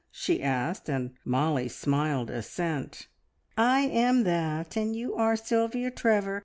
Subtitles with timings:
[0.09, 3.07] she asked, and Mollie smiled assent.
[3.55, 6.39] "I am that, and you are Sylvia Trevor.